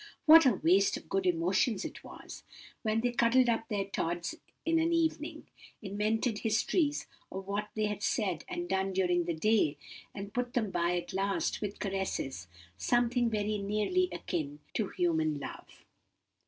What 0.25 0.47
a 0.47 0.55
waste 0.55 0.97
of 0.97 1.07
good 1.09 1.27
emotions 1.27 1.85
it 1.85 2.03
was, 2.03 2.41
when 2.81 3.01
they 3.01 3.11
cuddled 3.11 3.47
up 3.49 3.67
their 3.67 3.85
Tods 3.85 4.33
in 4.65 4.79
an 4.79 4.91
evening; 4.91 5.45
invented 5.79 6.39
histories 6.39 7.05
of 7.31 7.45
what 7.45 7.69
they 7.75 7.85
had 7.85 8.01
said 8.01 8.43
and 8.47 8.67
done 8.67 8.93
during 8.93 9.25
the 9.25 9.35
day, 9.35 9.77
and 10.15 10.33
put 10.33 10.55
them 10.55 10.71
by 10.71 10.97
at 10.97 11.13
last 11.13 11.61
with 11.61 11.77
caresses 11.77 12.47
something 12.79 13.29
very 13.29 13.59
nearly 13.59 14.09
akin 14.11 14.57
to 14.73 14.87
human 14.89 15.39
love!" 15.39 15.85